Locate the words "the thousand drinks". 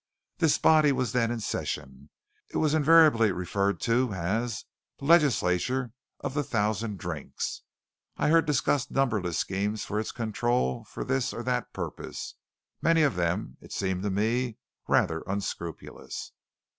6.33-7.61